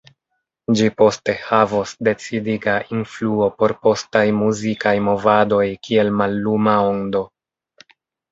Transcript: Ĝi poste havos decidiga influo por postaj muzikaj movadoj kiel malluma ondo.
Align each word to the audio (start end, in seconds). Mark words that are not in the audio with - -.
Ĝi 0.77 0.85
poste 1.01 1.33
havos 1.49 1.91
decidiga 2.07 2.73
influo 2.97 3.49
por 3.59 3.75
postaj 3.83 4.25
muzikaj 4.39 4.95
movadoj 5.11 5.67
kiel 5.89 6.11
malluma 6.23 6.75
ondo. 6.95 7.25